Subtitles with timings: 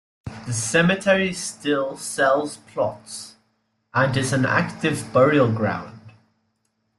[0.47, 3.35] The cemetery still sells plots,
[3.93, 6.13] and is an active burial ground.